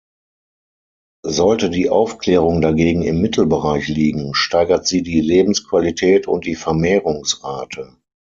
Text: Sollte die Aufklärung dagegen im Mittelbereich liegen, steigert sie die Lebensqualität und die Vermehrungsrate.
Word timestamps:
Sollte 1.27 1.69
die 1.69 1.91
Aufklärung 1.91 2.59
dagegen 2.59 3.03
im 3.03 3.21
Mittelbereich 3.21 3.87
liegen, 3.87 4.33
steigert 4.33 4.87
sie 4.87 5.03
die 5.03 5.21
Lebensqualität 5.21 6.27
und 6.27 6.47
die 6.47 6.55
Vermehrungsrate. 6.55 7.97